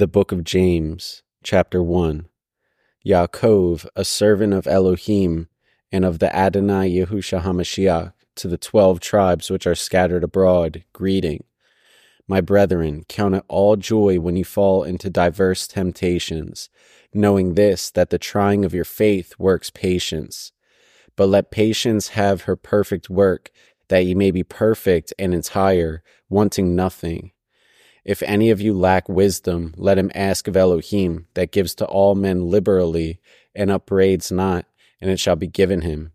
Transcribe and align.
The 0.00 0.06
Book 0.06 0.32
of 0.32 0.44
James, 0.44 1.22
Chapter 1.44 1.82
1 1.82 2.26
Yaakov, 3.06 3.86
a 3.94 4.02
servant 4.02 4.54
of 4.54 4.66
Elohim 4.66 5.48
and 5.92 6.06
of 6.06 6.20
the 6.20 6.34
Adonai 6.34 6.90
Yahusha 6.90 7.42
HaMashiach, 7.42 8.14
to 8.36 8.48
the 8.48 8.56
twelve 8.56 9.00
tribes 9.00 9.50
which 9.50 9.66
are 9.66 9.74
scattered 9.74 10.24
abroad, 10.24 10.84
greeting. 10.94 11.44
My 12.26 12.40
brethren, 12.40 13.04
count 13.10 13.34
it 13.34 13.44
all 13.46 13.76
joy 13.76 14.18
when 14.18 14.36
you 14.36 14.44
fall 14.46 14.84
into 14.84 15.10
diverse 15.10 15.68
temptations, 15.68 16.70
knowing 17.12 17.52
this, 17.52 17.90
that 17.90 18.08
the 18.08 18.16
trying 18.16 18.64
of 18.64 18.72
your 18.72 18.86
faith 18.86 19.34
works 19.38 19.68
patience. 19.68 20.52
But 21.14 21.26
let 21.26 21.50
patience 21.50 22.08
have 22.08 22.44
her 22.44 22.56
perfect 22.56 23.10
work, 23.10 23.50
that 23.88 24.06
ye 24.06 24.14
may 24.14 24.30
be 24.30 24.44
perfect 24.44 25.12
and 25.18 25.34
entire, 25.34 26.02
wanting 26.30 26.74
nothing. 26.74 27.32
If 28.04 28.22
any 28.22 28.50
of 28.50 28.60
you 28.60 28.72
lack 28.72 29.08
wisdom, 29.08 29.74
let 29.76 29.98
him 29.98 30.10
ask 30.14 30.48
of 30.48 30.56
Elohim, 30.56 31.26
that 31.34 31.52
gives 31.52 31.74
to 31.76 31.84
all 31.84 32.14
men 32.14 32.48
liberally, 32.48 33.20
and 33.54 33.70
upbraids 33.70 34.32
not, 34.32 34.64
and 35.00 35.10
it 35.10 35.20
shall 35.20 35.36
be 35.36 35.46
given 35.46 35.82
him. 35.82 36.12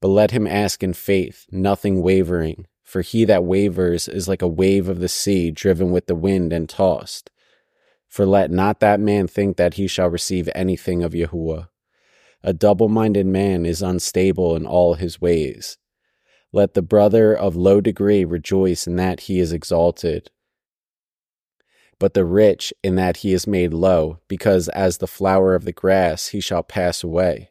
But 0.00 0.08
let 0.08 0.30
him 0.30 0.46
ask 0.46 0.82
in 0.82 0.92
faith, 0.92 1.46
nothing 1.50 2.02
wavering, 2.02 2.66
for 2.84 3.00
he 3.00 3.24
that 3.24 3.44
wavers 3.44 4.06
is 4.06 4.28
like 4.28 4.42
a 4.42 4.48
wave 4.48 4.88
of 4.88 5.00
the 5.00 5.08
sea 5.08 5.50
driven 5.50 5.90
with 5.90 6.06
the 6.06 6.14
wind 6.14 6.52
and 6.52 6.68
tossed. 6.68 7.30
For 8.06 8.24
let 8.24 8.50
not 8.50 8.80
that 8.80 9.00
man 9.00 9.26
think 9.26 9.56
that 9.56 9.74
he 9.74 9.88
shall 9.88 10.08
receive 10.08 10.48
anything 10.54 11.02
of 11.02 11.12
Yahuwah. 11.12 11.68
A 12.44 12.52
double 12.52 12.88
minded 12.88 13.26
man 13.26 13.66
is 13.66 13.82
unstable 13.82 14.54
in 14.54 14.64
all 14.64 14.94
his 14.94 15.20
ways. 15.20 15.76
Let 16.52 16.74
the 16.74 16.82
brother 16.82 17.36
of 17.36 17.56
low 17.56 17.80
degree 17.80 18.24
rejoice 18.24 18.86
in 18.86 18.96
that 18.96 19.22
he 19.22 19.40
is 19.40 19.52
exalted 19.52 20.30
but 21.98 22.14
the 22.14 22.24
rich 22.24 22.72
in 22.82 22.94
that 22.96 23.18
he 23.18 23.32
is 23.32 23.46
made 23.46 23.74
low, 23.74 24.18
because 24.28 24.68
as 24.68 24.98
the 24.98 25.06
flower 25.06 25.54
of 25.54 25.64
the 25.64 25.72
grass 25.72 26.28
he 26.28 26.40
shall 26.40 26.62
pass 26.62 27.02
away. 27.02 27.50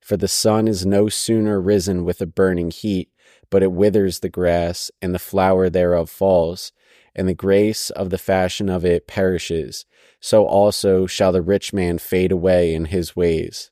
For 0.00 0.16
the 0.16 0.28
sun 0.28 0.68
is 0.68 0.84
no 0.84 1.08
sooner 1.08 1.60
risen 1.60 2.04
with 2.04 2.20
a 2.20 2.26
burning 2.26 2.70
heat, 2.70 3.10
but 3.48 3.62
it 3.62 3.72
withers 3.72 4.20
the 4.20 4.28
grass, 4.28 4.90
and 5.00 5.14
the 5.14 5.18
flower 5.18 5.70
thereof 5.70 6.10
falls, 6.10 6.72
and 7.14 7.26
the 7.28 7.34
grace 7.34 7.88
of 7.90 8.10
the 8.10 8.18
fashion 8.18 8.68
of 8.68 8.84
it 8.84 9.06
perishes. 9.06 9.86
So 10.20 10.46
also 10.46 11.06
shall 11.06 11.32
the 11.32 11.42
rich 11.42 11.72
man 11.72 11.98
fade 11.98 12.32
away 12.32 12.74
in 12.74 12.86
his 12.86 13.16
ways. 13.16 13.70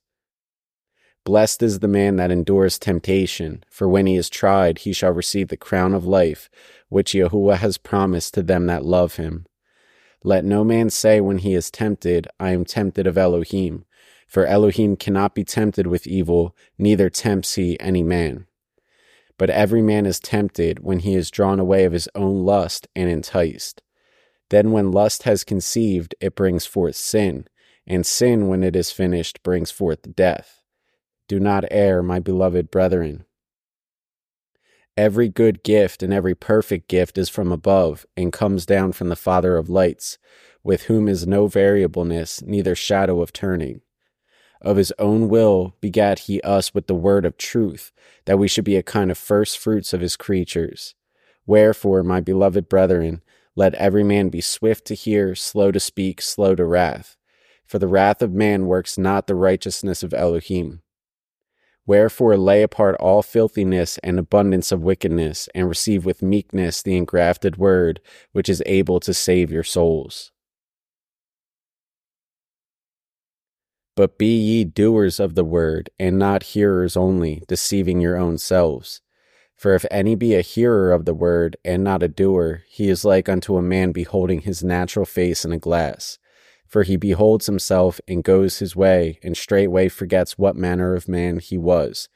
Blessed 1.25 1.63
is 1.63 1.79
the 1.79 1.89
man 1.89 2.17
that 2.17 2.31
endures 2.31 2.79
temptation, 2.79 3.63
for 3.71 3.89
when 3.89 4.07
he 4.07 4.17
is 4.17 4.29
tried, 4.29 4.79
he 4.79 4.93
shall 4.93 5.13
receive 5.13 5.49
the 5.49 5.57
crown 5.57 5.95
of 5.95 6.05
life, 6.05 6.51
which 6.89 7.13
Yahuwah 7.13 7.59
has 7.59 7.79
promised 7.79 8.35
to 8.35 8.43
them 8.43 8.67
that 8.67 8.85
love 8.85 9.17
him. 9.17 9.47
Let 10.25 10.45
no 10.45 10.63
man 10.63 10.91
say 10.91 11.21
when 11.21 11.39
he 11.39 11.55
is 11.55 11.71
tempted, 11.71 12.29
I 12.39 12.51
am 12.51 12.65
tempted 12.65 13.07
of 13.07 13.19
Elohim, 13.19 13.85
for 14.29 14.47
Elohim 14.47 14.97
cannot 14.97 15.35
be 15.35 15.45
tempted 15.45 15.87
with 15.87 16.07
evil, 16.07 16.57
neither 16.79 17.11
tempts 17.11 17.55
he 17.55 17.79
any 17.81 18.03
man. 18.03 18.47
But 19.37 19.51
every 19.51 19.83
man 19.83 20.07
is 20.07 20.21
tempted 20.21 20.81
when 20.81 21.01
he 21.01 21.15
is 21.15 21.31
drawn 21.31 21.59
away 21.59 21.85
of 21.85 21.93
his 21.93 22.09
own 22.15 22.45
lust 22.45 22.87
and 22.95 23.11
enticed. 23.11 23.83
Then, 24.51 24.71
when 24.71 24.93
lust 24.93 25.25
has 25.25 25.45
conceived, 25.45 26.15
it 26.21 26.37
brings 26.37 26.67
forth 26.67 26.95
sin, 26.95 27.49
and 27.87 28.07
sin, 28.07 28.49
when 28.49 28.63
it 28.63 28.77
is 28.77 28.93
finished, 28.93 29.43
brings 29.43 29.71
forth 29.71 30.15
death. 30.15 30.63
Do 31.27 31.41
not 31.41 31.65
err, 31.71 32.03
my 32.03 32.21
beloved 32.21 32.71
brethren. 32.71 33.25
Every 34.97 35.31
good 35.31 35.63
gift 35.63 36.03
and 36.03 36.13
every 36.13 36.35
perfect 36.35 36.87
gift 36.87 37.17
is 37.17 37.31
from 37.31 37.51
above 37.51 38.05
and 38.15 38.31
comes 38.33 38.67
down 38.67 38.93
from 38.93 39.09
the 39.09 39.17
Father 39.17 39.57
of 39.57 39.71
lights, 39.71 40.19
with 40.63 40.83
whom 40.83 41.09
is 41.09 41.27
no 41.27 41.47
variableness, 41.47 42.43
neither 42.43 42.75
shadow 42.75 43.23
of 43.23 43.33
turning. 43.33 43.81
Of 44.61 44.77
his 44.77 44.93
own 44.99 45.29
will 45.31 45.75
begat 45.81 46.21
he 46.21 46.43
us 46.43 46.75
with 46.75 46.89
the 46.89 46.95
word 46.95 47.25
of 47.25 47.39
truth, 47.39 47.91
that 48.27 48.39
we 48.39 48.49
should 48.49 48.65
be 48.65 48.77
a 48.77 48.83
kind 48.83 49.11
of 49.11 49.17
first 49.17 49.59
fruits 49.59 49.95
of 49.95 50.03
his 50.03 50.15
creatures. 50.15 50.95
Wherefore, 51.47 52.03
my 52.03 52.21
beloved 52.21 52.69
brethren, 52.69 53.23
let 53.57 53.75
every 53.75 54.05
man 54.05 54.29
be 54.29 54.43
swift 54.43 54.85
to 54.87 54.95
hear, 54.95 55.35
slow 55.35 55.73
to 55.73 55.81
speak, 55.81 56.21
slow 56.21 56.55
to 56.55 56.67
wrath. 56.67 57.17
For 57.67 57.79
the 57.79 57.89
wrath 57.89 58.21
of 58.21 58.33
man 58.35 58.67
works 58.67 58.99
not 58.99 59.27
the 59.27 59.35
righteousness 59.35 60.03
of 60.03 60.13
Elohim. 60.13 60.82
Wherefore 61.87 62.37
lay 62.37 62.63
apart 62.63 62.97
all 63.01 63.23
filthiness 63.23 63.99
and 63.99 64.19
abundance 64.19 64.71
of 64.71 64.83
wickedness, 64.83 65.49
and 65.55 65.69
receive 65.69 66.05
with 66.05 66.23
meekness 66.23 66.83
the 66.83 66.97
engrafted 66.97 67.57
word, 67.57 68.01
which 68.33 68.49
is 68.49 68.63
able 68.67 69.01
to 69.01 69.13
save 69.13 69.51
your 69.51 69.65
souls. 69.65 70.31
But 73.95 74.17
be 74.17 74.39
ye 74.39 74.65
doers 74.65 75.21
of 75.21 75.35
the 75.35 75.45
word, 75.45 75.91
and 75.99 76.19
not 76.19 76.45
hearers 76.45 76.97
only, 76.97 77.43
deceiving 77.47 78.01
your 78.01 78.17
own 78.17 78.39
selves. 78.39 79.03
For 79.57 79.75
if 79.75 79.85
any 79.91 80.15
be 80.15 80.35
a 80.35 80.41
hearer 80.41 80.93
of 80.93 81.05
the 81.05 81.15
word, 81.15 81.57
and 81.65 81.85
not 81.85 82.03
a 82.03 82.09
doer, 82.09 82.63
he 82.69 82.89
is 82.89 83.05
like 83.05 83.29
unto 83.29 83.57
a 83.57 83.63
man 83.63 83.93
beholding 83.93 84.41
his 84.41 84.65
natural 84.65 85.05
face 85.05 85.45
in 85.45 85.53
a 85.53 85.59
glass. 85.59 86.19
For 86.73 86.85
he 86.85 86.97
beholds 86.97 87.45
himself 87.45 88.01
and 88.09 88.25
goes 88.25 88.61
his 88.61 88.75
way, 88.75 89.19
and 89.23 89.37
straightway 89.37 89.91
forgets 89.91 90.39
what 90.39 90.57
manner 90.57 90.95
of 90.95 91.07
man 91.07 91.39
he 91.39 91.59
was. 91.59 92.09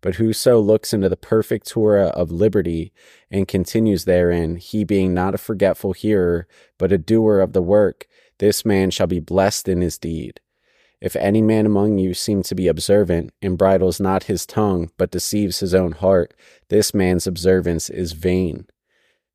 But 0.00 0.16
whoso 0.16 0.58
looks 0.58 0.92
into 0.92 1.08
the 1.08 1.16
perfect 1.16 1.68
Torah 1.68 2.08
of 2.08 2.32
liberty 2.32 2.92
and 3.30 3.46
continues 3.46 4.04
therein, 4.04 4.56
he 4.56 4.82
being 4.82 5.14
not 5.14 5.36
a 5.36 5.38
forgetful 5.38 5.92
hearer, 5.92 6.48
but 6.78 6.90
a 6.90 6.98
doer 6.98 7.38
of 7.38 7.52
the 7.52 7.62
work, 7.62 8.08
this 8.38 8.64
man 8.64 8.90
shall 8.90 9.06
be 9.06 9.20
blessed 9.20 9.68
in 9.68 9.82
his 9.82 9.98
deed. 9.98 10.40
If 11.00 11.14
any 11.14 11.40
man 11.40 11.64
among 11.64 11.98
you 11.98 12.12
seem 12.12 12.42
to 12.42 12.56
be 12.56 12.66
observant, 12.66 13.32
and 13.40 13.56
bridles 13.56 14.00
not 14.00 14.24
his 14.24 14.44
tongue, 14.46 14.90
but 14.96 15.12
deceives 15.12 15.60
his 15.60 15.76
own 15.76 15.92
heart, 15.92 16.34
this 16.70 16.92
man's 16.92 17.28
observance 17.28 17.88
is 17.88 18.14
vain. 18.14 18.66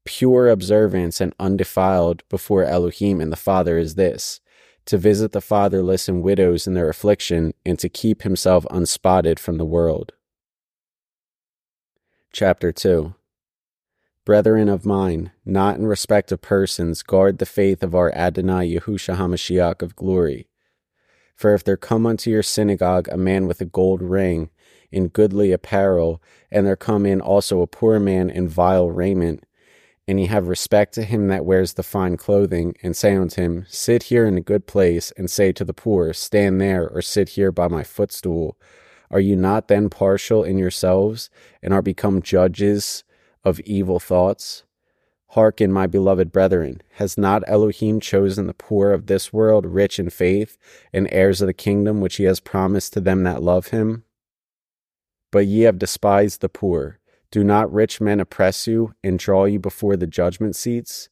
Pure 0.03 0.49
observance 0.49 1.21
and 1.21 1.33
undefiled 1.39 2.23
before 2.27 2.65
Elohim 2.65 3.21
and 3.21 3.31
the 3.31 3.37
Father 3.37 3.77
is 3.77 3.95
this 3.95 4.41
to 4.87 4.97
visit 4.97 5.31
the 5.31 5.41
fatherless 5.41 6.09
and 6.09 6.23
widows 6.23 6.65
in 6.65 6.73
their 6.73 6.89
affliction, 6.89 7.53
and 7.65 7.77
to 7.79 7.87
keep 7.87 8.23
himself 8.23 8.65
unspotted 8.71 9.39
from 9.39 9.57
the 9.57 9.65
world. 9.65 10.13
Chapter 12.33 12.71
2 12.71 13.13
Brethren 14.25 14.67
of 14.67 14.85
mine, 14.85 15.31
not 15.45 15.77
in 15.77 15.87
respect 15.87 16.31
of 16.31 16.41
persons, 16.41 17.01
guard 17.03 17.37
the 17.37 17.45
faith 17.45 17.81
of 17.81 17.95
our 17.95 18.13
Adonai 18.13 18.69
Yahusha 18.75 19.15
HaMashiach 19.15 19.81
of 19.81 19.95
glory. 19.95 20.49
For 21.35 21.53
if 21.53 21.63
there 21.63 21.77
come 21.77 22.05
unto 22.05 22.29
your 22.29 22.43
synagogue 22.43 23.07
a 23.09 23.17
man 23.17 23.47
with 23.47 23.61
a 23.61 23.65
gold 23.65 24.01
ring, 24.01 24.49
in 24.91 25.07
goodly 25.07 25.51
apparel, 25.51 26.21
and 26.51 26.65
there 26.65 26.75
come 26.75 27.05
in 27.05 27.21
also 27.21 27.61
a 27.61 27.67
poor 27.67 27.99
man 27.99 28.29
in 28.29 28.47
vile 28.47 28.89
raiment, 28.89 29.43
and 30.07 30.19
ye 30.19 30.27
have 30.27 30.47
respect 30.47 30.93
to 30.93 31.03
him 31.03 31.27
that 31.27 31.45
wears 31.45 31.73
the 31.73 31.83
fine 31.83 32.15
clothing, 32.15 32.75
and 32.81 32.95
say 32.95 33.15
unto 33.15 33.41
him, 33.41 33.65
Sit 33.67 34.03
here 34.03 34.25
in 34.25 34.37
a 34.37 34.41
good 34.41 34.65
place, 34.65 35.11
and 35.17 35.29
say 35.29 35.51
to 35.51 35.65
the 35.65 35.73
poor, 35.73 36.13
Stand 36.13 36.61
there, 36.61 36.87
or 36.87 37.01
sit 37.01 37.29
here 37.29 37.51
by 37.51 37.67
my 37.67 37.83
footstool. 37.83 38.57
Are 39.11 39.19
you 39.19 39.35
not 39.35 39.67
then 39.67 39.89
partial 39.89 40.43
in 40.43 40.57
yourselves, 40.57 41.29
and 41.61 41.73
are 41.73 41.81
become 41.81 42.21
judges 42.21 43.03
of 43.43 43.59
evil 43.61 43.99
thoughts? 43.99 44.63
Hearken, 45.31 45.73
my 45.73 45.87
beloved 45.87 46.31
brethren, 46.31 46.81
has 46.93 47.17
not 47.17 47.43
Elohim 47.47 47.99
chosen 47.99 48.47
the 48.47 48.53
poor 48.53 48.93
of 48.93 49.07
this 49.07 49.33
world 49.33 49.65
rich 49.65 49.99
in 49.99 50.09
faith, 50.09 50.57
and 50.93 51.09
heirs 51.11 51.41
of 51.41 51.47
the 51.47 51.53
kingdom 51.53 51.99
which 51.99 52.15
he 52.15 52.23
has 52.23 52.39
promised 52.39 52.93
to 52.93 53.01
them 53.01 53.23
that 53.23 53.43
love 53.43 53.67
him? 53.67 54.05
But 55.31 55.47
ye 55.47 55.61
have 55.63 55.77
despised 55.77 56.39
the 56.39 56.47
poor. 56.47 56.99
Do 57.29 57.43
not 57.43 57.71
rich 57.71 57.99
men 57.99 58.19
oppress 58.19 58.67
you 58.67 58.93
and 59.03 59.19
draw 59.19 59.45
you 59.45 59.59
before 59.59 59.97
the 59.97 60.07
judgment 60.07 60.55
seats? 60.55 61.09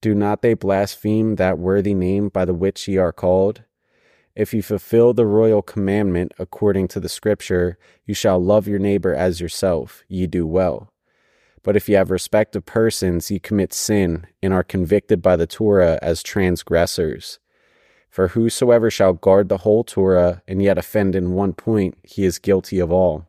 Do 0.00 0.14
not 0.14 0.42
they 0.42 0.54
blaspheme 0.54 1.36
that 1.36 1.58
worthy 1.58 1.94
name 1.94 2.28
by 2.30 2.44
the 2.44 2.54
which 2.54 2.88
ye 2.88 2.96
are 2.96 3.12
called? 3.12 3.62
If 4.34 4.54
you 4.54 4.62
fulfill 4.62 5.12
the 5.12 5.26
royal 5.26 5.62
commandment 5.62 6.32
according 6.38 6.88
to 6.88 7.00
the 7.00 7.08
scripture, 7.08 7.78
you 8.06 8.14
shall 8.14 8.42
love 8.42 8.66
your 8.66 8.78
neighbor 8.78 9.14
as 9.14 9.40
yourself, 9.40 10.02
ye 10.08 10.26
do 10.26 10.46
well. 10.46 10.92
But 11.62 11.76
if 11.76 11.88
ye 11.88 11.94
have 11.94 12.10
respect 12.10 12.56
of 12.56 12.64
persons, 12.64 13.30
ye 13.30 13.38
commit 13.38 13.72
sin, 13.72 14.26
and 14.42 14.52
are 14.54 14.64
convicted 14.64 15.20
by 15.20 15.36
the 15.36 15.46
Torah 15.46 15.98
as 16.00 16.22
transgressors. 16.22 17.38
For 18.08 18.28
whosoever 18.28 18.90
shall 18.90 19.12
guard 19.12 19.48
the 19.48 19.58
whole 19.58 19.84
Torah, 19.84 20.42
and 20.48 20.62
yet 20.62 20.78
offend 20.78 21.14
in 21.14 21.32
one 21.32 21.52
point, 21.52 21.98
he 22.02 22.24
is 22.24 22.38
guilty 22.38 22.78
of 22.78 22.90
all. 22.90 23.26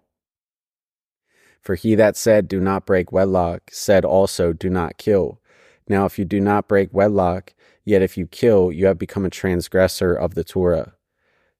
For 1.61 1.75
he 1.75 1.95
that 1.95 2.17
said, 2.17 2.47
Do 2.47 2.59
not 2.59 2.85
break 2.85 3.11
wedlock, 3.11 3.69
said 3.71 4.03
also, 4.03 4.51
Do 4.51 4.69
not 4.69 4.97
kill. 4.97 5.39
Now, 5.87 6.05
if 6.05 6.17
you 6.17 6.25
do 6.25 6.39
not 6.39 6.67
break 6.67 6.89
wedlock, 6.93 7.53
yet 7.85 8.01
if 8.01 8.17
you 8.17 8.27
kill, 8.27 8.71
you 8.71 8.87
have 8.87 8.97
become 8.97 9.25
a 9.25 9.29
transgressor 9.29 10.13
of 10.13 10.35
the 10.35 10.43
Torah. 10.43 10.93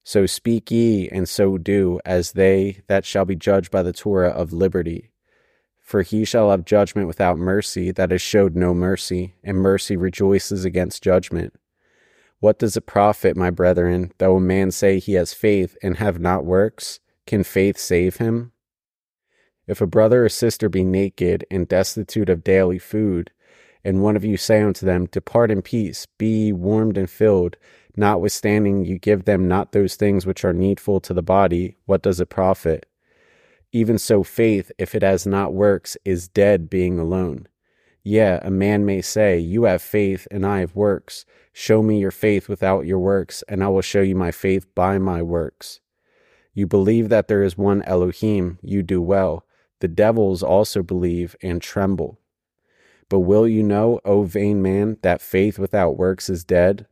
So 0.04 0.26
speak 0.26 0.72
ye, 0.72 1.08
and 1.10 1.30
so 1.30 1.58
do, 1.58 2.00
as 2.06 2.32
they 2.32 2.82
that 2.88 3.06
shall 3.06 3.26
be 3.26 3.36
judged 3.36 3.70
by 3.70 3.84
the 3.84 3.94
Torah 3.94 4.30
of 4.30 4.52
liberty. 4.52 5.12
For 5.80 6.02
he 6.02 6.26
shall 6.26 6.50
have 6.50 6.66
judgment 6.66 7.08
without 7.08 7.38
mercy 7.38 7.92
that 7.92 8.12
has 8.12 8.22
showed 8.22 8.56
no 8.56 8.74
mercy, 8.74 9.36
and 9.44 9.58
mercy 9.58 9.98
rejoices 9.98 10.66
against 10.66 11.04
judgment. 11.04 11.54
What 12.40 12.58
does 12.58 12.76
it 12.76 12.88
profit, 12.88 13.38
my 13.38 13.52
brethren, 13.52 14.12
though 14.18 14.38
a 14.38 14.42
man 14.42 14.72
say 14.72 14.98
he 14.98 15.14
has 15.14 15.34
faith 15.34 15.78
and 15.84 15.98
have 15.98 16.20
not 16.20 16.46
works? 16.46 17.00
Can 17.28 17.44
faith 17.44 17.78
save 17.78 18.18
him? 18.18 18.52
If 19.72 19.80
a 19.80 19.88
brother 19.88 20.26
or 20.26 20.28
sister 20.28 20.68
be 20.68 20.84
naked 20.84 21.46
and 21.50 21.66
destitute 21.66 22.28
of 22.28 22.44
daily 22.44 22.78
food, 22.78 23.32
and 23.86 24.04
one 24.04 24.18
of 24.18 24.26
you 24.26 24.36
say 24.36 24.62
unto 24.62 24.86
them, 24.86 25.06
Depart 25.06 25.50
in 25.50 25.62
peace, 25.62 26.06
be 26.18 26.52
warmed 26.52 26.98
and 26.98 27.10
filled, 27.10 27.56
notwithstanding 27.96 28.84
you 28.84 29.00
give 29.00 29.24
them 29.24 29.48
not 29.48 29.72
those 29.72 29.96
things 29.96 30.26
which 30.26 30.44
are 30.44 30.52
needful 30.52 31.00
to 31.00 31.14
the 31.14 31.24
body, 31.24 31.78
what 31.86 32.02
does 32.02 32.20
it 32.20 32.26
profit? 32.26 32.86
Even 33.72 33.98
so, 33.98 34.24
faith, 34.24 34.74
if 34.78 34.94
it 34.94 35.04
has 35.04 35.26
not 35.26 35.54
works, 35.54 35.96
is 36.04 36.28
dead 36.28 36.70
being 36.70 37.00
alone. 37.00 37.48
Yea, 38.04 38.42
a 38.42 38.52
man 38.52 38.86
may 38.86 39.02
say, 39.02 39.40
You 39.40 39.64
have 39.64 39.82
faith, 39.82 40.28
and 40.32 40.46
I 40.46 40.60
have 40.60 40.76
works. 40.76 41.24
Show 41.54 41.82
me 41.82 41.98
your 41.98 42.12
faith 42.12 42.50
without 42.50 42.86
your 42.86 43.00
works, 43.00 43.42
and 43.48 43.64
I 43.64 43.70
will 43.70 43.82
show 43.82 44.02
you 44.02 44.18
my 44.18 44.32
faith 44.32 44.66
by 44.76 44.98
my 44.98 45.22
works. 45.22 45.80
You 46.54 46.68
believe 46.68 47.08
that 47.08 47.30
there 47.30 47.42
is 47.42 47.58
one 47.58 47.84
Elohim, 47.84 48.60
you 48.62 48.84
do 48.84 49.02
well. 49.02 49.46
The 49.82 49.88
devils 49.88 50.42
also 50.42 50.84
believe 50.84 51.36
and 51.42 51.62
tremble. 51.62 52.20
But 53.10 53.20
will 53.20 53.48
you 53.48 53.64
know, 53.64 54.00
O 54.06 54.24
vain 54.24 54.62
man, 54.62 54.98
that 55.02 55.22
faith 55.22 55.60
without 55.60 55.98
works 55.98 56.30
is 56.30 56.46
dead? 56.46 56.88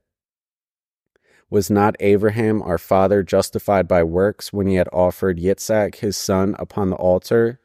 Was 1.52 1.70
not 1.70 1.96
Abraham 2.00 2.62
our 2.62 2.78
father 2.78 3.24
justified 3.24 3.88
by 3.88 4.04
works 4.04 4.52
when 4.52 4.68
he 4.68 4.76
had 4.76 4.90
offered 4.92 5.40
Yitzhak 5.40 5.96
his 5.96 6.18
son 6.18 6.56
upon 6.60 6.90
the 6.90 6.96
altar? 6.96 7.60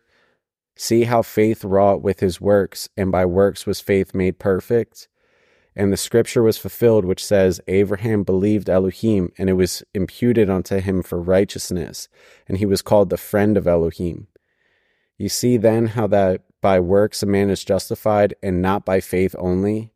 See 0.76 1.04
how 1.04 1.22
faith 1.22 1.64
wrought 1.64 2.02
with 2.02 2.20
his 2.20 2.40
works, 2.40 2.88
and 2.96 3.10
by 3.10 3.24
works 3.24 3.66
was 3.66 3.80
faith 3.80 4.14
made 4.14 4.38
perfect? 4.38 5.08
And 5.74 5.92
the 5.92 5.96
scripture 5.96 6.42
was 6.42 6.58
fulfilled, 6.58 7.04
which 7.04 7.24
says, 7.24 7.60
Abraham 7.66 8.22
believed 8.22 8.68
Elohim, 8.68 9.32
and 9.38 9.50
it 9.50 9.54
was 9.54 9.82
imputed 9.94 10.48
unto 10.48 10.80
him 10.80 11.02
for 11.02 11.20
righteousness, 11.20 12.08
and 12.46 12.58
he 12.58 12.66
was 12.66 12.82
called 12.82 13.10
the 13.10 13.16
friend 13.16 13.56
of 13.56 13.66
Elohim. 13.66 14.28
You 15.16 15.28
see 15.28 15.56
then 15.56 15.88
how 15.88 16.06
that 16.08 16.42
by 16.60 16.80
works 16.80 17.22
a 17.22 17.26
man 17.26 17.50
is 17.50 17.64
justified, 17.64 18.34
and 18.42 18.62
not 18.62 18.84
by 18.84 19.00
faith 19.00 19.34
only? 19.38 19.92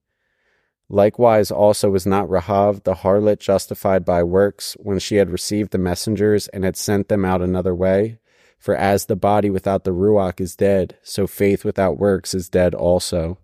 Likewise 0.89 1.51
also 1.51 1.91
was 1.91 2.07
not 2.07 2.29
Rahav 2.29 2.85
the 2.85 2.95
harlot 2.95 3.41
justified 3.41 4.05
by 4.05 4.23
works 4.23 4.75
when 4.79 4.99
she 4.99 5.17
had 5.17 5.31
received 5.31 5.71
the 5.71 5.79
messengers 5.79 6.49
and 6.49 6.65
had 6.65 6.77
sent 6.77 7.09
them 7.09 7.25
out 7.25 7.43
another 7.43 7.75
way? 7.75 8.19
For 8.59 8.75
as 8.75 9.07
the 9.07 9.17
body 9.17 9.51
without 9.51 9.85
the 9.85 9.93
Ruach 9.93 10.41
is 10.41 10.57
dead, 10.57 10.97
so 11.03 11.27
faith 11.27 11.65
without 11.65 11.99
works 11.99 12.35
is 12.35 12.49
dead 12.49 12.75
also. 12.75 13.39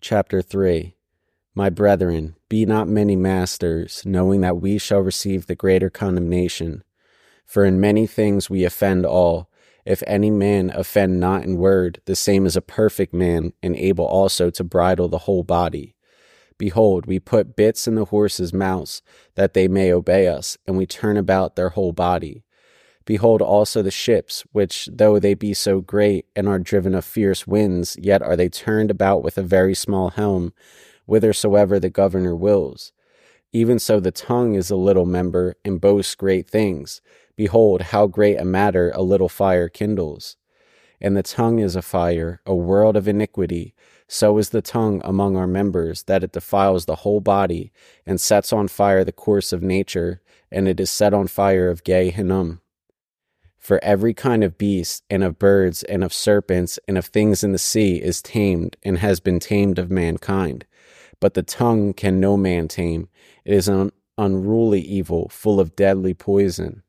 Chapter 0.00 0.42
3 0.42 0.94
My 1.54 1.70
brethren, 1.70 2.36
be 2.48 2.66
not 2.66 2.88
many 2.88 3.16
masters, 3.16 4.02
knowing 4.04 4.40
that 4.42 4.60
we 4.60 4.76
shall 4.78 5.00
receive 5.00 5.46
the 5.46 5.54
greater 5.54 5.88
condemnation. 5.88 6.82
For 7.46 7.64
in 7.64 7.80
many 7.80 8.06
things 8.06 8.50
we 8.50 8.64
offend 8.64 9.06
all. 9.06 9.48
If 9.84 10.02
any 10.06 10.30
man 10.30 10.70
offend 10.74 11.18
not 11.18 11.44
in 11.44 11.56
word, 11.56 12.00
the 12.04 12.14
same 12.14 12.46
is 12.46 12.56
a 12.56 12.62
perfect 12.62 13.12
man, 13.12 13.52
and 13.62 13.74
able 13.76 14.06
also 14.06 14.50
to 14.50 14.64
bridle 14.64 15.08
the 15.08 15.18
whole 15.18 15.42
body. 15.42 15.96
Behold, 16.56 17.06
we 17.06 17.18
put 17.18 17.56
bits 17.56 17.88
in 17.88 17.96
the 17.96 18.04
horses' 18.04 18.52
mouths, 18.52 19.02
that 19.34 19.54
they 19.54 19.66
may 19.66 19.92
obey 19.92 20.28
us, 20.28 20.56
and 20.66 20.76
we 20.76 20.86
turn 20.86 21.16
about 21.16 21.56
their 21.56 21.70
whole 21.70 21.92
body. 21.92 22.44
Behold 23.04 23.42
also 23.42 23.82
the 23.82 23.90
ships, 23.90 24.44
which, 24.52 24.88
though 24.92 25.18
they 25.18 25.34
be 25.34 25.54
so 25.54 25.80
great, 25.80 26.26
and 26.36 26.46
are 26.46 26.60
driven 26.60 26.94
of 26.94 27.04
fierce 27.04 27.46
winds, 27.48 27.96
yet 28.00 28.22
are 28.22 28.36
they 28.36 28.48
turned 28.48 28.92
about 28.92 29.24
with 29.24 29.36
a 29.36 29.42
very 29.42 29.74
small 29.74 30.10
helm, 30.10 30.52
whithersoever 31.06 31.80
the 31.80 31.90
governor 31.90 32.36
wills. 32.36 32.92
Even 33.52 33.78
so 33.78 33.98
the 33.98 34.12
tongue 34.12 34.54
is 34.54 34.70
a 34.70 34.76
little 34.76 35.04
member, 35.04 35.56
and 35.64 35.80
boasts 35.80 36.14
great 36.14 36.48
things. 36.48 37.02
Behold, 37.36 37.82
how 37.82 38.06
great 38.06 38.38
a 38.38 38.44
matter 38.44 38.92
a 38.94 39.02
little 39.02 39.28
fire 39.28 39.68
kindles. 39.68 40.36
And 41.00 41.16
the 41.16 41.22
tongue 41.22 41.58
is 41.58 41.74
a 41.74 41.82
fire, 41.82 42.40
a 42.46 42.54
world 42.54 42.96
of 42.96 43.08
iniquity. 43.08 43.74
So 44.06 44.38
is 44.38 44.50
the 44.50 44.62
tongue 44.62 45.00
among 45.04 45.36
our 45.36 45.46
members, 45.46 46.04
that 46.04 46.22
it 46.22 46.32
defiles 46.32 46.84
the 46.84 46.96
whole 46.96 47.20
body, 47.20 47.72
and 48.06 48.20
sets 48.20 48.52
on 48.52 48.68
fire 48.68 49.04
the 49.04 49.10
course 49.10 49.52
of 49.52 49.62
nature, 49.62 50.20
and 50.50 50.68
it 50.68 50.78
is 50.78 50.90
set 50.90 51.14
on 51.14 51.26
fire 51.26 51.70
of 51.70 51.82
Gehenna. 51.82 52.58
For 53.58 53.82
every 53.82 54.12
kind 54.12 54.44
of 54.44 54.58
beast, 54.58 55.02
and 55.08 55.24
of 55.24 55.38
birds, 55.38 55.82
and 55.84 56.04
of 56.04 56.12
serpents, 56.12 56.78
and 56.86 56.98
of 56.98 57.06
things 57.06 57.42
in 57.42 57.52
the 57.52 57.58
sea 57.58 58.02
is 58.02 58.20
tamed, 58.20 58.76
and 58.82 58.98
has 58.98 59.18
been 59.18 59.40
tamed 59.40 59.78
of 59.78 59.90
mankind. 59.90 60.66
But 61.18 61.34
the 61.34 61.42
tongue 61.42 61.94
can 61.94 62.20
no 62.20 62.36
man 62.36 62.68
tame. 62.68 63.08
It 63.44 63.54
is 63.54 63.68
an 63.68 63.92
unruly 64.18 64.80
evil, 64.80 65.28
full 65.28 65.58
of 65.58 65.74
deadly 65.74 66.12
poison. 66.12 66.82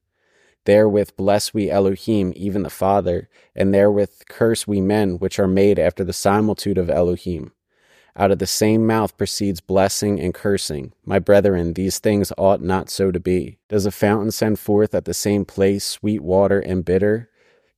Therewith 0.66 1.16
bless 1.18 1.54
we 1.54 1.70
Elohim, 1.70 2.34
even 2.36 2.64
the 2.64 2.70
Father, 2.70 3.30
and 3.56 3.74
therewith 3.74 4.24
curse 4.30 4.66
we 4.66 4.80
men, 4.82 5.20
which 5.20 5.40
are 5.40 5.48
made 5.48 5.78
after 5.78 6.04
the 6.04 6.14
similitude 6.14 6.78
of 6.78 6.90
Elohim. 6.90 7.52
Out 8.16 8.32
of 8.32 8.40
the 8.40 8.48
same 8.48 8.86
mouth 8.86 9.18
proceeds 9.18 9.60
blessing 9.60 10.20
and 10.20 10.34
cursing. 10.34 10.94
My 11.04 11.18
brethren, 11.18 11.74
these 11.74 11.98
things 11.98 12.32
ought 12.38 12.62
not 12.62 12.90
so 12.90 13.12
to 13.12 13.20
be. 13.20 13.58
Does 13.70 13.88
a 13.88 13.92
fountain 13.92 14.30
send 14.32 14.60
forth 14.60 14.94
at 14.94 15.06
the 15.06 15.16
same 15.16 15.46
place 15.46 15.84
sweet 15.84 16.22
water 16.22 16.60
and 16.60 16.86
bitter? 16.86 17.30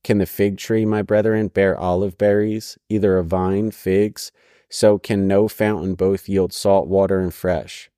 Can 0.04 0.18
the 0.18 0.26
fig 0.26 0.58
tree, 0.58 0.84
my 0.84 1.02
brethren, 1.02 1.48
bear 1.48 1.76
olive 1.76 2.18
berries, 2.18 2.78
either 2.88 3.16
a 3.16 3.24
vine, 3.24 3.70
figs? 3.70 4.30
So 4.68 4.98
can 4.98 5.26
no 5.26 5.48
fountain 5.48 5.94
both 5.94 6.28
yield 6.28 6.52
salt 6.52 6.86
water 6.86 7.18
and 7.18 7.32
fresh. 7.32 7.90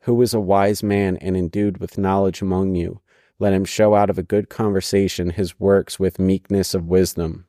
Who 0.00 0.20
is 0.22 0.34
a 0.34 0.40
wise 0.40 0.82
man 0.82 1.16
and 1.16 1.36
endued 1.36 1.78
with 1.78 1.98
knowledge 1.98 2.42
among 2.42 2.74
you? 2.74 3.00
Let 3.40 3.54
him 3.54 3.64
show 3.64 3.94
out 3.94 4.10
of 4.10 4.18
a 4.18 4.22
good 4.22 4.50
conversation 4.50 5.30
his 5.30 5.58
works 5.58 5.98
with 5.98 6.18
meekness 6.18 6.74
of 6.74 6.86
wisdom. 6.86 7.46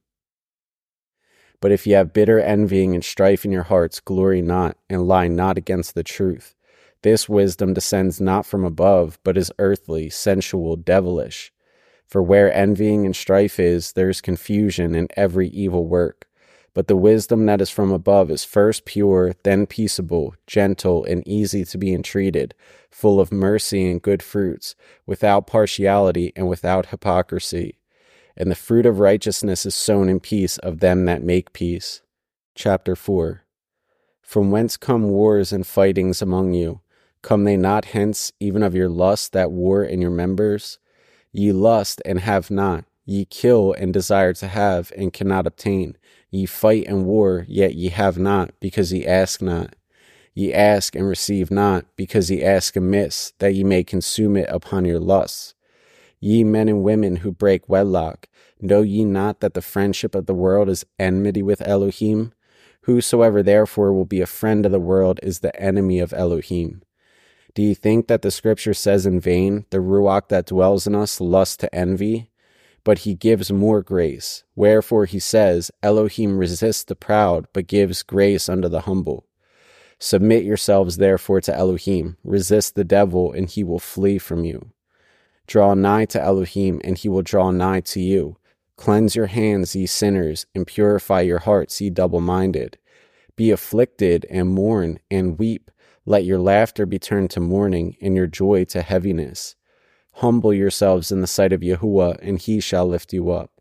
But 1.60 1.74
if 1.74 1.86
ye 1.86 1.94
have 1.94 2.14
bitter 2.14 2.40
envying 2.40 2.96
and 2.96 3.04
strife 3.04 3.44
in 3.44 3.52
your 3.52 3.64
hearts, 3.64 4.00
glory 4.00 4.42
not, 4.42 4.78
and 4.90 5.06
lie 5.06 5.28
not 5.28 5.58
against 5.58 5.94
the 5.94 6.04
truth. 6.04 6.56
This 7.04 7.28
wisdom 7.28 7.74
descends 7.74 8.22
not 8.22 8.46
from 8.46 8.64
above, 8.64 9.20
but 9.24 9.38
is 9.38 9.52
earthly, 9.60 10.10
sensual, 10.10 10.78
devilish. 10.78 11.52
For 12.08 12.24
where 12.24 12.54
envying 12.54 13.06
and 13.06 13.16
strife 13.16 13.60
is, 13.60 13.92
there 13.92 14.10
is 14.10 14.22
confusion 14.22 14.96
and 14.96 15.12
every 15.18 15.50
evil 15.50 15.88
work. 15.88 16.26
But 16.74 16.88
the 16.88 16.96
wisdom 16.96 17.46
that 17.48 17.60
is 17.60 17.70
from 17.70 17.92
above 17.92 18.32
is 18.32 18.46
first 18.46 18.86
pure, 18.86 19.34
then 19.44 19.66
peaceable, 19.66 20.36
gentle, 20.48 21.04
and 21.04 21.28
easy 21.28 21.66
to 21.66 21.78
be 21.78 21.94
entreated, 21.94 22.54
full 22.90 23.20
of 23.20 23.32
mercy 23.32 23.90
and 23.90 24.02
good 24.02 24.24
fruits, 24.24 24.76
without 25.06 25.48
partiality 25.48 26.32
and 26.36 26.48
without 26.48 26.88
hypocrisy. 26.88 27.78
And 28.38 28.50
the 28.50 28.56
fruit 28.56 28.86
of 28.86 29.00
righteousness 29.00 29.66
is 29.66 29.76
sown 29.76 30.08
in 30.08 30.22
peace 30.22 30.58
of 30.60 30.80
them 30.80 31.06
that 31.06 31.24
make 31.24 31.52
peace. 31.52 32.02
Chapter 32.56 32.96
4 32.96 33.44
From 34.22 34.50
whence 34.50 34.78
come 34.78 35.10
wars 35.10 35.52
and 35.52 35.68
fightings 35.68 36.22
among 36.22 36.54
you? 36.54 36.80
Come 37.22 37.44
they 37.44 37.58
not 37.58 37.86
hence 37.86 38.32
even 38.40 38.64
of 38.64 38.74
your 38.74 38.90
lust 38.90 39.34
that 39.34 39.52
war 39.52 39.84
in 39.84 40.02
your 40.02 40.10
members? 40.10 40.80
Ye 41.34 41.52
lust 41.52 42.02
and 42.06 42.22
have 42.22 42.50
not, 42.50 42.86
ye 43.06 43.26
kill 43.26 43.74
and 43.74 43.94
desire 43.94 44.34
to 44.34 44.48
have 44.48 44.92
and 44.98 45.14
cannot 45.14 45.46
obtain 45.46 45.98
Ye 46.32 46.46
fight 46.46 46.88
and 46.88 47.06
war, 47.06 47.46
yet 47.48 47.76
ye 47.76 47.90
have 47.90 48.18
not, 48.18 48.52
because 48.62 48.94
ye 48.94 49.06
ask 49.06 49.42
not. 49.42 49.76
Ye 50.34 50.54
ask 50.54 50.96
and 50.96 51.08
receive 51.08 51.52
not, 51.52 51.86
because 51.98 52.32
ye 52.32 52.42
ask 52.42 52.78
amiss, 52.78 53.34
that 53.40 53.54
ye 53.54 53.66
may 53.66 53.84
consume 53.84 54.38
it 54.38 54.48
upon 54.50 54.86
your 54.86 55.00
lusts. 55.00 55.54
Ye 56.22 56.46
men 56.46 56.70
and 56.70 56.84
women 56.84 57.18
who 57.18 57.32
break 57.32 57.68
wedlock, 57.68 58.28
know 58.62 58.82
ye 58.82 59.04
not 59.04 59.42
that 59.42 59.56
the 59.56 59.62
friendship 59.62 60.16
of 60.16 60.26
the 60.26 60.34
world 60.34 60.70
is 60.70 60.86
enmity 60.98 61.42
with 61.42 61.62
Elohim? 61.68 62.32
Whosoever 62.84 63.44
therefore 63.44 63.92
will 63.92 64.06
be 64.06 64.22
a 64.22 64.26
friend 64.26 64.66
of 64.66 64.72
the 64.72 64.80
world 64.80 65.20
is 65.22 65.40
the 65.40 65.56
enemy 65.62 66.00
of 66.00 66.14
Elohim. 66.14 66.82
Do 67.54 67.62
ye 67.62 67.74
think 67.74 68.08
that 68.08 68.22
the 68.22 68.32
scripture 68.32 68.74
says 68.74 69.06
in 69.06 69.20
vain, 69.20 69.66
the 69.70 69.80
Ruach 69.80 70.30
that 70.30 70.46
dwells 70.46 70.88
in 70.88 70.96
us 70.96 71.20
lusts 71.20 71.58
to 71.58 71.76
envy? 71.76 72.31
But 72.84 73.00
he 73.00 73.16
gives 73.16 73.52
more 73.52 73.82
grace. 73.82 74.44
Wherefore 74.56 75.06
he 75.06 75.20
says, 75.20 75.72
Elohim 75.84 76.38
resists 76.38 76.84
the 76.84 76.96
proud, 76.96 77.48
but 77.54 77.68
gives 77.68 78.04
grace 78.04 78.50
unto 78.50 78.68
the 78.68 78.82
humble. 78.82 79.28
Submit 80.00 80.44
yourselves 80.44 80.98
therefore 80.98 81.42
to 81.42 81.56
Elohim, 81.56 82.18
resist 82.24 82.74
the 82.74 82.84
devil, 82.84 83.32
and 83.32 83.48
he 83.48 83.64
will 83.64 83.80
flee 83.80 84.18
from 84.18 84.44
you. 84.44 84.72
Draw 85.46 85.76
nigh 85.76 86.06
to 86.06 86.22
Elohim, 86.22 86.82
and 86.84 86.98
he 86.98 87.08
will 87.08 87.22
draw 87.22 87.52
nigh 87.52 87.82
to 87.82 88.00
you. 88.00 88.38
Cleanse 88.78 89.16
your 89.16 89.28
hands, 89.28 89.76
ye 89.76 89.86
sinners, 89.86 90.48
and 90.56 90.66
purify 90.66 91.22
your 91.22 91.40
hearts, 91.40 91.80
ye 91.80 91.92
double 91.92 92.20
minded. 92.20 92.80
Be 93.36 93.52
afflicted, 93.52 94.26
and 94.30 94.50
mourn, 94.50 95.00
and 95.12 95.38
weep. 95.38 95.70
Let 96.06 96.26
your 96.26 96.40
laughter 96.40 96.88
be 96.88 96.98
turned 96.98 97.30
to 97.32 97.40
mourning, 97.40 97.96
and 98.02 98.16
your 98.16 98.28
joy 98.28 98.64
to 98.66 98.82
heaviness. 98.82 99.56
Humble 100.16 100.54
yourselves 100.54 101.12
in 101.12 101.22
the 101.22 101.28
sight 101.28 101.54
of 101.54 101.62
Yahuwah, 101.62 102.20
and 102.22 102.40
he 102.40 102.60
shall 102.60 102.88
lift 102.88 103.14
you 103.14 103.32
up. 103.32 103.52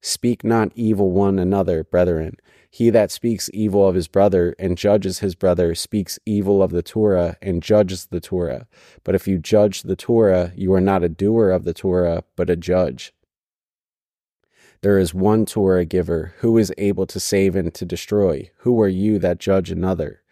Speak 0.00 0.44
not 0.44 0.70
evil 0.74 1.10
one 1.10 1.38
another, 1.38 1.82
brethren. 1.82 2.36
He 2.70 2.90
that 2.90 3.10
speaks 3.10 3.50
evil 3.52 3.88
of 3.88 3.94
his 3.94 4.06
brother 4.06 4.54
and 4.58 4.78
judges 4.78 5.18
his 5.20 5.34
brother 5.34 5.74
speaks 5.74 6.18
evil 6.24 6.62
of 6.62 6.70
the 6.70 6.82
Torah 6.82 7.36
and 7.42 7.62
judges 7.62 8.06
the 8.06 8.20
Torah. 8.20 8.68
But 9.02 9.14
if 9.14 9.26
you 9.26 9.38
judge 9.38 9.82
the 9.82 9.96
Torah, 9.96 10.52
you 10.54 10.72
are 10.74 10.80
not 10.80 11.02
a 11.02 11.08
doer 11.08 11.50
of 11.50 11.64
the 11.64 11.74
Torah, 11.74 12.22
but 12.36 12.50
a 12.50 12.56
judge. 12.56 13.12
There 14.82 14.98
is 14.98 15.12
one 15.12 15.46
Torah 15.46 15.84
giver 15.84 16.34
who 16.38 16.56
is 16.58 16.72
able 16.78 17.06
to 17.06 17.18
save 17.18 17.56
and 17.56 17.74
to 17.74 17.84
destroy. 17.84 18.50
Who 18.58 18.80
are 18.80 18.88
you 18.88 19.18
that 19.18 19.38
judge 19.38 19.72
another? 19.72 20.22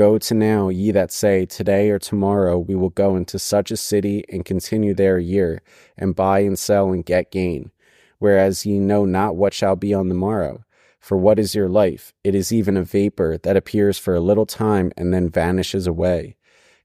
Go 0.00 0.16
to 0.16 0.32
now, 0.32 0.70
ye 0.70 0.92
that 0.92 1.12
say, 1.12 1.44
Today 1.44 1.90
or 1.90 1.98
tomorrow 1.98 2.58
we 2.58 2.74
will 2.74 2.88
go 2.88 3.16
into 3.16 3.38
such 3.38 3.70
a 3.70 3.76
city 3.76 4.24
and 4.30 4.46
continue 4.46 4.94
there 4.94 5.18
a 5.18 5.22
year, 5.22 5.60
and 5.98 6.16
buy 6.16 6.38
and 6.38 6.58
sell 6.58 6.90
and 6.90 7.04
get 7.04 7.30
gain, 7.30 7.70
whereas 8.18 8.64
ye 8.64 8.78
know 8.78 9.04
not 9.04 9.36
what 9.36 9.52
shall 9.52 9.76
be 9.76 9.92
on 9.92 10.08
the 10.08 10.14
morrow. 10.14 10.64
For 11.00 11.18
what 11.18 11.38
is 11.38 11.54
your 11.54 11.68
life? 11.68 12.14
It 12.24 12.34
is 12.34 12.50
even 12.50 12.78
a 12.78 12.82
vapor 12.82 13.36
that 13.42 13.58
appears 13.58 13.98
for 13.98 14.14
a 14.14 14.20
little 14.20 14.46
time 14.46 14.90
and 14.96 15.12
then 15.12 15.28
vanishes 15.28 15.86
away. 15.86 16.36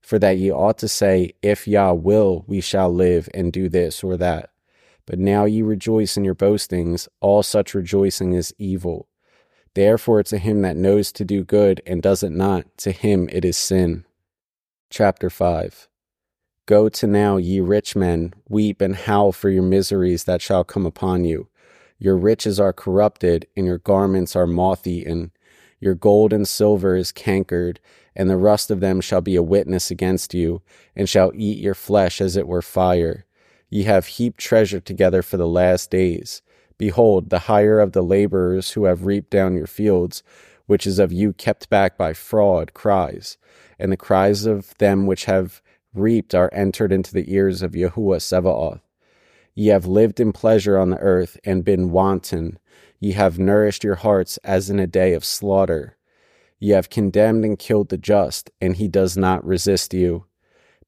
For 0.02 0.18
that 0.18 0.36
ye 0.36 0.50
ought 0.52 0.76
to 0.80 0.86
say, 0.86 1.32
If 1.40 1.66
Yah 1.66 1.94
will, 1.94 2.44
we 2.46 2.60
shall 2.60 2.92
live 2.92 3.30
and 3.32 3.50
do 3.50 3.70
this 3.70 4.04
or 4.04 4.18
that. 4.18 4.50
But 5.06 5.18
now 5.18 5.46
ye 5.46 5.62
rejoice 5.62 6.18
in 6.18 6.24
your 6.26 6.34
boastings, 6.34 7.08
all 7.22 7.42
such 7.42 7.72
rejoicing 7.72 8.34
is 8.34 8.54
evil. 8.58 9.08
Therefore, 9.76 10.22
to 10.22 10.38
him 10.38 10.62
that 10.62 10.74
knows 10.74 11.12
to 11.12 11.22
do 11.22 11.44
good 11.44 11.82
and 11.86 12.00
does 12.00 12.22
it 12.22 12.32
not, 12.32 12.64
to 12.78 12.92
him 12.92 13.28
it 13.30 13.44
is 13.44 13.58
sin. 13.58 14.06
Chapter 14.88 15.28
5 15.28 15.86
Go 16.64 16.88
to 16.88 17.06
now, 17.06 17.36
ye 17.36 17.60
rich 17.60 17.94
men, 17.94 18.32
weep 18.48 18.80
and 18.80 18.96
howl 18.96 19.32
for 19.32 19.50
your 19.50 19.62
miseries 19.62 20.24
that 20.24 20.40
shall 20.40 20.64
come 20.64 20.86
upon 20.86 21.26
you. 21.26 21.48
Your 21.98 22.16
riches 22.16 22.58
are 22.58 22.72
corrupted, 22.72 23.46
and 23.54 23.66
your 23.66 23.76
garments 23.76 24.34
are 24.34 24.46
moth 24.46 24.86
eaten. 24.86 25.30
Your 25.78 25.94
gold 25.94 26.32
and 26.32 26.48
silver 26.48 26.96
is 26.96 27.12
cankered, 27.12 27.78
and 28.14 28.30
the 28.30 28.38
rust 28.38 28.70
of 28.70 28.80
them 28.80 29.02
shall 29.02 29.20
be 29.20 29.36
a 29.36 29.42
witness 29.42 29.90
against 29.90 30.32
you, 30.32 30.62
and 30.96 31.06
shall 31.06 31.32
eat 31.34 31.58
your 31.58 31.74
flesh 31.74 32.22
as 32.22 32.34
it 32.34 32.48
were 32.48 32.62
fire. 32.62 33.26
Ye 33.68 33.82
have 33.82 34.06
heaped 34.06 34.40
treasure 34.40 34.80
together 34.80 35.20
for 35.20 35.36
the 35.36 35.46
last 35.46 35.90
days. 35.90 36.40
Behold, 36.78 37.30
the 37.30 37.40
hire 37.40 37.80
of 37.80 37.92
the 37.92 38.02
laborers 38.02 38.72
who 38.72 38.84
have 38.84 39.06
reaped 39.06 39.30
down 39.30 39.56
your 39.56 39.66
fields, 39.66 40.22
which 40.66 40.86
is 40.86 40.98
of 40.98 41.12
you 41.12 41.32
kept 41.32 41.70
back 41.70 41.96
by 41.96 42.12
fraud, 42.12 42.74
cries, 42.74 43.38
and 43.78 43.90
the 43.90 43.96
cries 43.96 44.46
of 44.46 44.76
them 44.78 45.06
which 45.06 45.24
have 45.24 45.62
reaped 45.94 46.34
are 46.34 46.50
entered 46.52 46.92
into 46.92 47.12
the 47.12 47.32
ears 47.32 47.62
of 47.62 47.72
Yahuwah 47.72 48.20
Sebaoth. 48.20 48.80
Ye 49.54 49.68
have 49.68 49.86
lived 49.86 50.20
in 50.20 50.32
pleasure 50.32 50.76
on 50.76 50.90
the 50.90 50.98
earth 50.98 51.38
and 51.44 51.64
been 51.64 51.90
wanton. 51.90 52.58
Ye 53.00 53.12
have 53.12 53.38
nourished 53.38 53.84
your 53.84 53.94
hearts 53.94 54.36
as 54.44 54.68
in 54.68 54.78
a 54.78 54.86
day 54.86 55.14
of 55.14 55.24
slaughter. 55.24 55.96
Ye 56.58 56.70
have 56.70 56.90
condemned 56.90 57.44
and 57.44 57.58
killed 57.58 57.88
the 57.88 57.98
just, 57.98 58.50
and 58.60 58.76
he 58.76 58.88
does 58.88 59.16
not 59.16 59.44
resist 59.46 59.94
you. 59.94 60.26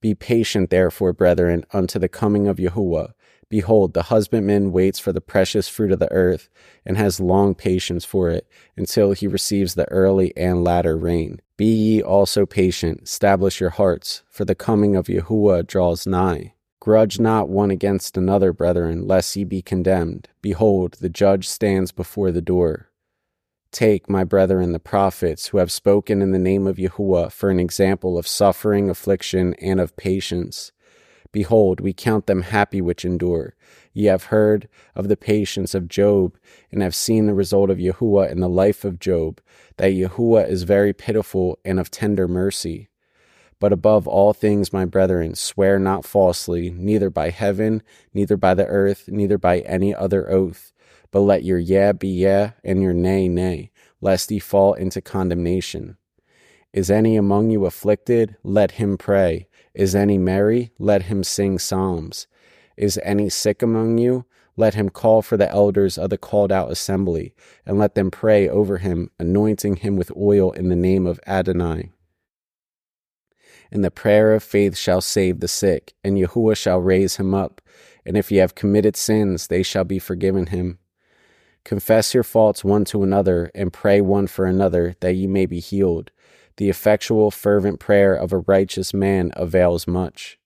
Be 0.01 0.15
patient, 0.15 0.71
therefore, 0.71 1.13
brethren, 1.13 1.65
unto 1.73 1.99
the 1.99 2.09
coming 2.09 2.47
of 2.47 2.59
Yahuwah. 2.59 3.13
Behold, 3.51 3.95
the 3.95 4.05
husbandman 4.05 4.73
waits 4.73 4.99
for 4.99 5.13
the 5.13 5.21
precious 5.21 5.69
fruit 5.69 5.91
of 5.91 5.99
the 5.99 6.13
earth, 6.13 6.51
and 6.85 6.97
has 6.97 7.19
long 7.19 7.55
patience 7.55 8.05
for 8.05 8.29
it, 8.29 8.47
until 8.77 9.13
he 9.13 9.27
receives 9.27 9.75
the 9.75 9.91
early 9.91 10.37
and 10.37 10.63
latter 10.63 10.97
rain. 10.97 11.41
Be 11.57 11.67
ye 11.67 12.03
also 12.03 12.45
patient, 12.45 13.03
establish 13.05 13.61
your 13.61 13.71
hearts, 13.71 14.23
for 14.29 14.45
the 14.45 14.55
coming 14.55 14.95
of 14.95 15.07
Yahuwah 15.07 15.67
draws 15.67 16.07
nigh. 16.07 16.55
Grudge 16.81 17.19
not 17.19 17.49
one 17.49 17.71
against 17.71 18.17
another, 18.17 18.53
brethren, 18.53 19.07
lest 19.07 19.35
ye 19.35 19.45
be 19.45 19.63
condemned. 19.63 20.29
Behold, 20.43 20.97
the 21.01 21.09
judge 21.09 21.49
stands 21.49 21.91
before 21.91 22.31
the 22.31 22.43
door. 22.43 22.91
Take, 23.73 24.09
my 24.09 24.25
brethren, 24.25 24.73
the 24.73 24.79
prophets 24.79 25.49
who 25.49 25.59
have 25.59 25.73
spoken 25.73 26.23
in 26.23 26.31
the 26.33 26.39
name 26.39 26.67
of 26.67 26.77
Yahuwah 26.77 27.33
for 27.33 27.51
an 27.51 27.61
example 27.61 28.17
of 28.17 28.27
suffering, 28.27 28.89
affliction, 28.89 29.55
and 29.55 29.81
of 29.81 29.97
patience. 29.97 30.73
Behold, 31.33 31.81
we 31.81 31.93
count 31.93 32.27
them 32.27 32.43
happy 32.43 32.81
which 32.81 33.05
endure. 33.05 33.55
Ye 33.93 34.07
have 34.07 34.25
heard 34.25 34.69
of 34.95 35.09
the 35.09 35.17
patience 35.17 35.75
of 35.75 35.89
Job, 35.89 36.37
and 36.71 36.83
have 36.83 36.95
seen 36.95 37.27
the 37.27 37.35
result 37.35 37.71
of 37.71 37.79
Yahuwah 37.79 38.31
in 38.31 38.41
the 38.41 38.49
life 38.49 38.85
of 38.85 38.99
Job, 38.99 39.41
that 39.77 39.93
Yahuwah 39.93 40.49
is 40.49 40.63
very 40.63 40.93
pitiful 40.93 41.59
and 41.65 41.79
of 41.79 41.91
tender 41.91 42.29
mercy. 42.29 42.89
But 43.61 43.73
above 43.73 44.07
all 44.07 44.33
things, 44.33 44.73
my 44.73 44.85
brethren, 44.85 45.35
swear 45.35 45.79
not 45.79 46.05
falsely, 46.05 46.71
neither 46.71 47.11
by 47.11 47.31
heaven, 47.31 47.83
neither 48.15 48.37
by 48.37 48.55
the 48.55 48.67
earth, 48.67 49.09
neither 49.09 49.37
by 49.37 49.61
any 49.61 49.95
other 49.95 50.31
oath 50.31 50.73
but 51.11 51.21
let 51.21 51.45
your 51.45 51.59
yea 51.59 51.93
be 51.93 52.09
yea, 52.09 52.53
and 52.63 52.83
your 52.83 52.93
nay, 52.93 53.29
nay, 53.29 53.71
lest 54.01 54.31
ye 54.31 54.39
fall 54.39 54.75
into 54.75 55.01
condemnation. 55.01 55.97
Is 56.73 56.91
any 56.91 57.17
among 57.17 57.51
you 57.51 57.65
afflicted? 57.65 58.37
Let 58.43 58.73
him 58.73 58.99
pray. 58.99 59.48
Is 59.79 59.95
any 59.95 60.19
merry? 60.19 60.73
Let 60.81 61.05
him 61.05 61.23
sing 61.23 61.61
psalms. 61.61 62.27
Is 62.77 62.99
any 63.05 63.29
sick 63.29 63.63
among 63.63 63.99
you? 63.99 64.25
Let 64.57 64.75
him 64.75 64.89
call 64.89 65.23
for 65.23 65.37
the 65.37 65.49
elders 65.49 65.97
of 65.97 66.11
the 66.11 66.19
called 66.19 66.51
out 66.51 66.73
assembly, 66.73 67.33
and 67.65 67.79
let 67.79 67.95
them 67.95 68.11
pray 68.11 68.49
over 68.49 68.79
him, 68.79 69.13
anointing 69.21 69.77
him 69.77 69.95
with 69.95 70.11
oil 70.17 70.51
in 70.51 70.69
the 70.69 70.75
name 70.75 71.07
of 71.07 71.21
Adonai. 71.29 71.93
And 73.71 73.85
the 73.85 73.93
prayer 73.93 74.35
of 74.35 74.43
faith 74.43 74.77
shall 74.77 75.01
save 75.01 75.39
the 75.39 75.47
sick, 75.47 75.95
and 76.03 76.19
Yahuwah 76.19 76.57
shall 76.57 76.81
raise 76.81 77.15
him 77.15 77.33
up. 77.33 77.61
And 78.05 78.17
if 78.17 78.33
ye 78.33 78.39
have 78.39 78.57
committed 78.57 78.97
sins, 78.97 79.47
they 79.47 79.63
shall 79.63 79.85
be 79.85 80.01
forgiven 80.01 80.47
him. 80.47 80.81
Confess 81.65 82.15
your 82.15 82.25
faults 82.25 82.65
one 82.65 82.85
to 82.87 83.05
another, 83.05 83.53
and 83.55 83.73
pray 83.73 84.01
one 84.01 84.27
for 84.27 84.45
another, 84.45 84.97
that 84.99 85.15
ye 85.15 85.29
may 85.29 85.47
be 85.47 85.61
healed. 85.61 86.11
The 86.59 86.69
effectual, 86.69 87.31
fervent 87.31 87.79
prayer 87.79 88.15
of 88.15 88.33
a 88.33 88.39
righteous 88.39 88.93
man 88.93 89.31
avails 89.37 89.87
much. 89.87 90.39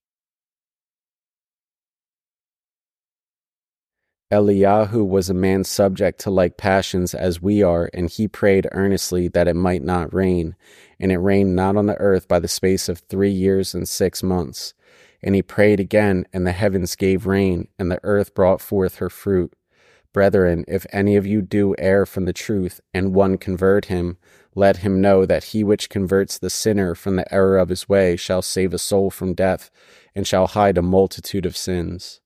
Eliyahu 4.31 5.07
was 5.07 5.31
a 5.31 5.35
man 5.35 5.64
subject 5.64 6.21
to 6.21 6.31
like 6.31 6.59
passions 6.59 7.14
as 7.14 7.40
we 7.40 7.62
are, 7.62 7.88
and 7.95 8.11
he 8.11 8.28
prayed 8.28 8.69
earnestly 8.73 9.28
that 9.28 9.49
it 9.49 9.57
might 9.57 9.83
not 9.83 10.12
rain. 10.12 10.54
And 11.00 11.11
it 11.11 11.19
rained 11.19 11.57
not 11.57 11.76
on 11.76 11.87
the 11.87 11.99
earth 11.99 12.28
by 12.28 12.38
the 12.38 12.49
space 12.49 12.90
of 12.90 12.99
three 12.99 13.31
years 13.31 13.75
and 13.75 13.88
six 13.88 14.23
months. 14.23 14.75
And 15.23 15.35
he 15.35 15.42
prayed 15.42 15.81
again, 15.81 16.26
and 16.31 16.47
the 16.47 16.52
heavens 16.52 16.95
gave 16.95 17.26
rain, 17.26 17.69
and 17.78 17.90
the 17.90 18.00
earth 18.02 18.35
brought 18.35 18.61
forth 18.61 18.97
her 18.97 19.09
fruit. 19.09 19.54
Brethren, 20.12 20.66
if 20.69 20.85
any 20.92 21.16
of 21.16 21.26
you 21.26 21.40
do 21.40 21.75
err 21.78 22.04
from 22.04 22.26
the 22.26 22.35
truth, 22.35 22.83
and 22.92 23.14
one 23.14 23.38
convert 23.38 23.87
him, 23.87 24.19
let 24.55 24.79
him 24.79 25.01
know 25.01 25.25
that 25.27 25.45
he 25.45 25.65
which 25.65 25.89
converts 25.89 26.39
the 26.39 26.51
sinner 26.51 26.95
from 26.95 27.17
the 27.17 27.33
error 27.33 27.59
of 27.59 27.69
his 27.69 27.89
way 27.89 28.17
shall 28.17 28.43
save 28.43 28.75
a 28.75 28.79
soul 28.79 29.11
from 29.11 29.35
death, 29.35 29.71
and 30.15 30.27
shall 30.27 30.47
hide 30.47 30.77
a 30.77 30.83
multitude 30.83 31.47
of 31.47 31.57
sins. 31.57 32.21